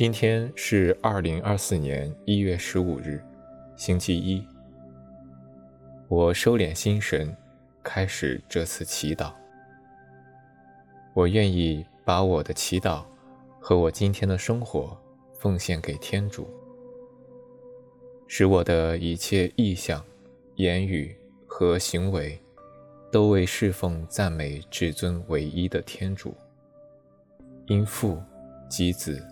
[0.00, 3.22] 今天是二零二四年一月十五日，
[3.76, 4.42] 星期一。
[6.08, 7.36] 我收敛心神，
[7.82, 9.30] 开始这次祈祷。
[11.12, 13.04] 我愿意把我的祈祷
[13.60, 14.98] 和我今天的生活
[15.34, 16.48] 奉献给天主，
[18.26, 20.02] 使我的一切意向、
[20.54, 21.14] 言语
[21.46, 22.40] 和行为
[23.12, 26.34] 都为侍奉赞美至尊唯一的天主。
[27.66, 28.18] 因父
[28.66, 29.22] 及子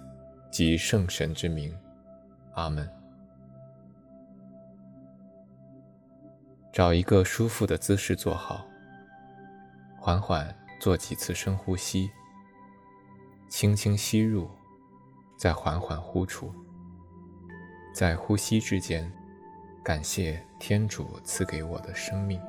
[0.50, 1.76] 及圣神之名，
[2.54, 2.88] 阿门。
[6.72, 8.64] 找一个舒服的姿势坐好，
[9.98, 12.10] 缓缓做几次深呼吸，
[13.48, 14.48] 轻轻吸入，
[15.36, 16.54] 再缓缓呼出。
[17.92, 19.12] 在呼吸之间，
[19.82, 22.40] 感谢天主赐给我的生命。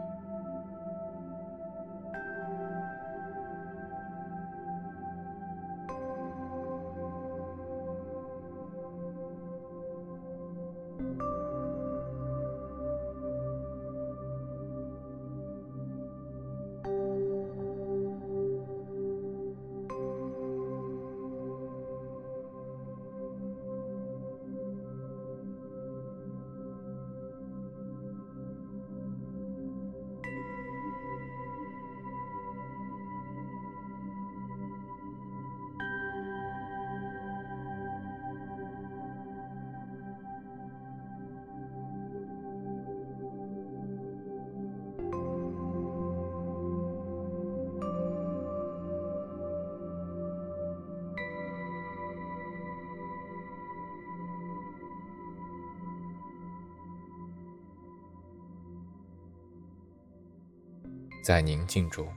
[61.29, 62.07] 在宁静中，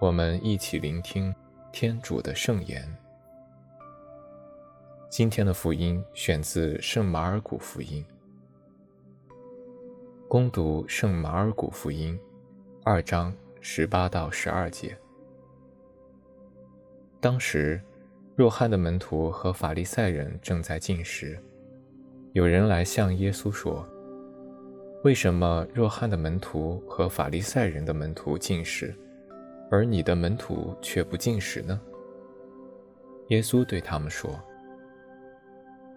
[0.00, 1.32] 我们一起聆听
[1.70, 2.92] 天主的圣言。
[5.08, 8.04] 今天的福音选自圣马尔谷福音。
[10.26, 12.18] 恭读圣马尔谷福音
[12.82, 14.98] 二章十八到十二节。
[17.20, 17.80] 当时，
[18.34, 21.38] 若翰的门徒和法利赛人正在进食，
[22.32, 23.88] 有人来向耶稣说。
[25.04, 28.92] 为什么若翰的门徒和法利赛人的门徒进食，
[29.70, 31.80] 而你的门徒却不进食呢？
[33.28, 34.28] 耶稣对他们说：“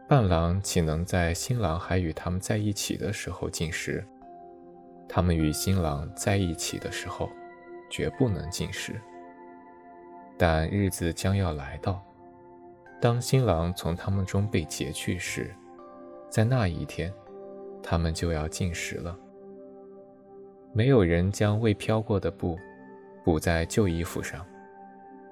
[0.07, 4.06] 伴郎岂能在新郎还与他们在一起的时候进食？
[5.09, 7.28] 他们与新郎在一起的时候，
[7.89, 9.01] 绝不能进食。
[10.38, 12.03] 但日子将要来到，
[13.01, 15.51] 当新郎从他们中被劫去时，
[16.29, 17.12] 在那一天。”
[17.84, 19.18] 他们就要进食了。
[20.74, 22.58] 没有人将未漂过的布
[23.24, 24.46] 补在旧衣服上，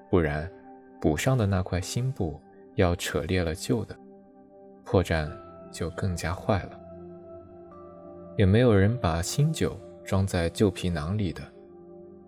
[0.10, 0.52] 不然
[1.00, 2.40] 补上的那块新布
[2.76, 3.96] 要扯裂了旧的，
[4.84, 5.30] 破绽
[5.72, 6.80] 就更加坏了。
[8.38, 11.42] 也没有人把新酒装在旧皮囊里的，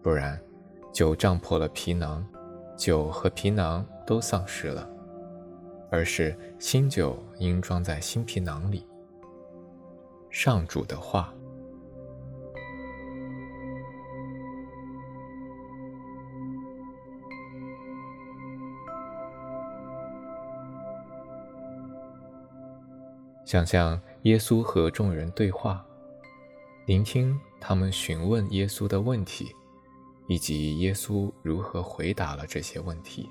[0.02, 0.40] 不然
[0.94, 2.26] 酒胀破了皮囊，
[2.78, 4.88] 酒和皮囊都丧失了。
[5.90, 8.88] 而是新酒应装在新皮囊里。
[10.32, 11.32] 上主的话。
[23.46, 25.86] 想象耶稣和众人对话，
[26.86, 29.54] 聆听他们询问耶稣的问题，
[30.28, 33.30] 以及耶稣如何回答了这些问题。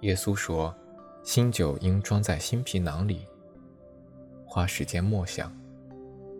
[0.00, 0.74] 耶稣说
[1.22, 3.26] ：“新酒应装在新皮囊里。”
[4.44, 5.54] 花时间默想，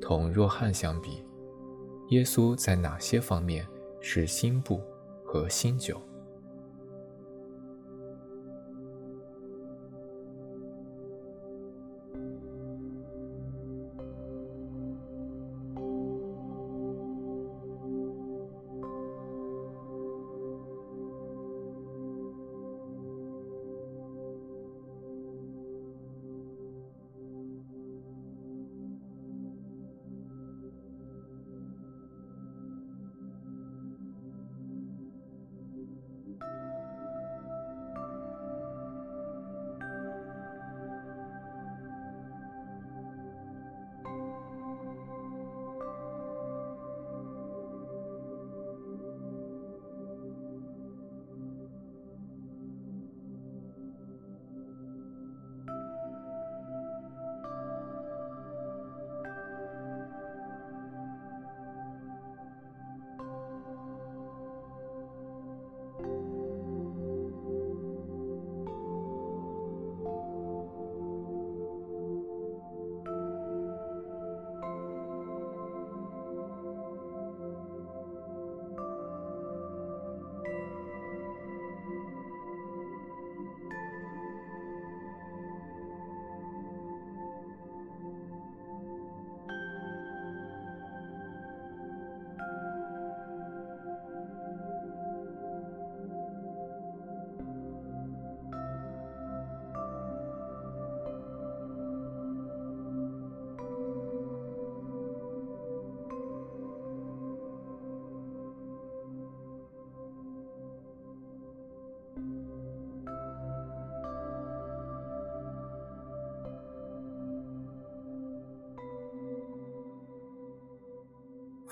[0.00, 1.25] 同若汉相比，
[2.11, 3.67] 耶稣在哪些方面
[4.00, 4.81] 是新布
[5.25, 6.00] 和新酒？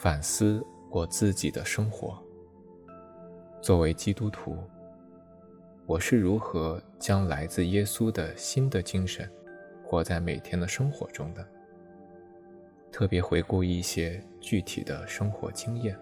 [0.05, 2.23] 反思我自己的生活。
[3.63, 4.59] 作为基督徒，
[5.87, 9.27] 我是如何将来自耶稣的新的精神
[9.83, 11.43] 活在每天的生活中的？
[12.93, 15.99] 特别回顾一些具体的生活经验。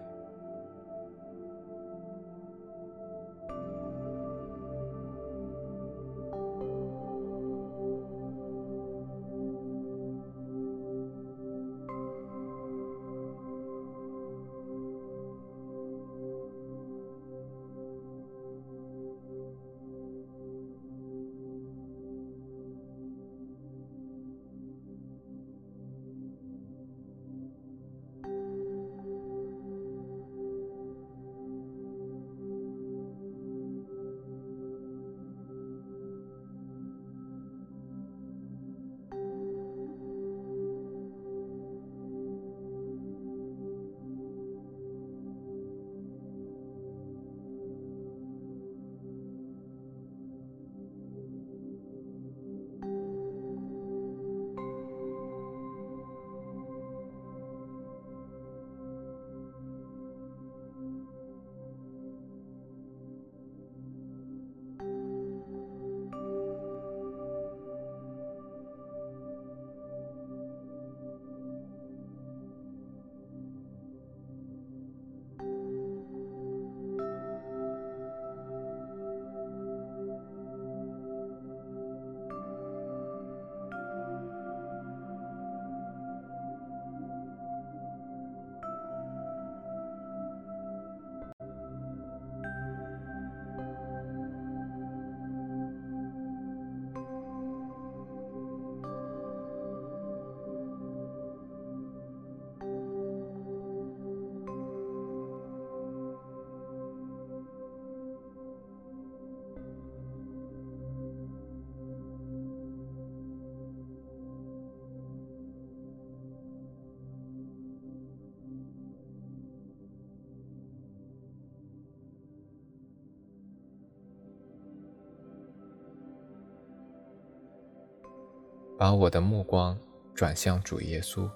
[128.83, 129.79] 把我的目光
[130.13, 131.29] 转向主耶稣，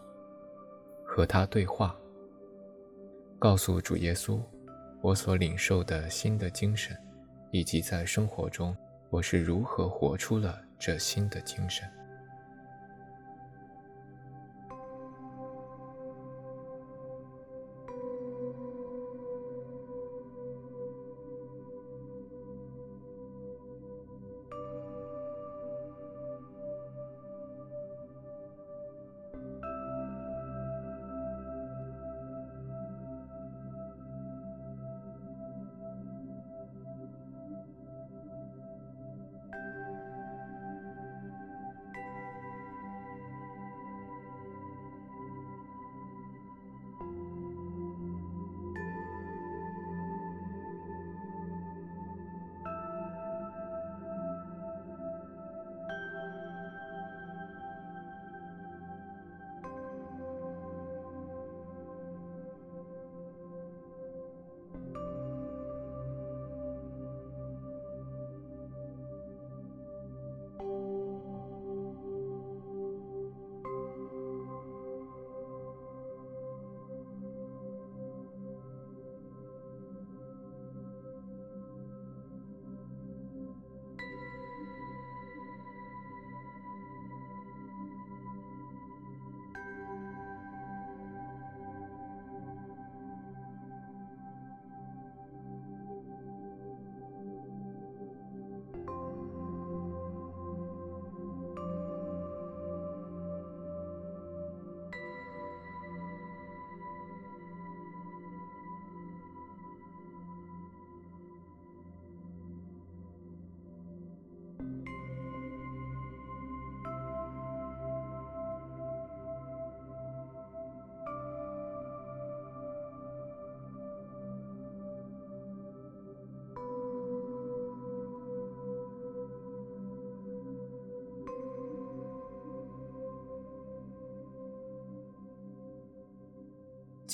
[1.05, 1.95] 和他对话，
[3.39, 4.37] 告诉主耶稣
[5.01, 6.93] 我所领受的新的精神，
[7.51, 8.75] 以及在生活中
[9.09, 11.89] 我是如何活出了这新的精神。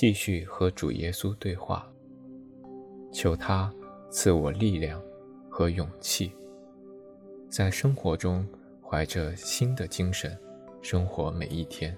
[0.03, 1.89] 继续和主耶稣对话，
[3.09, 3.73] 求他
[4.09, 5.01] 赐我力量
[5.49, 6.33] 和勇气，
[7.49, 8.45] 在生活中
[8.81, 10.37] 怀着新的精神
[10.81, 11.97] 生活每一天。